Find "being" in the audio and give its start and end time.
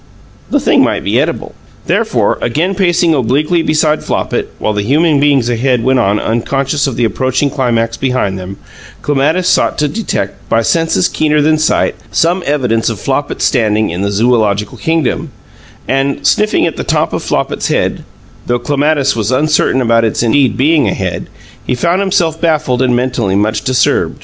20.57-20.87